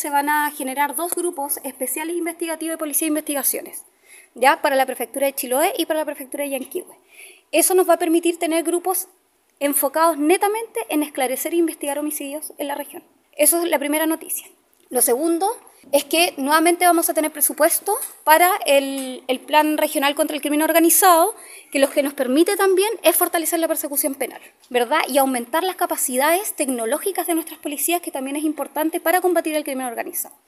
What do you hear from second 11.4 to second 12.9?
e investigar homicidios en la